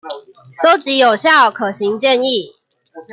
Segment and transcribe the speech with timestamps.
[0.63, 2.55] 蒐集有效、可行建議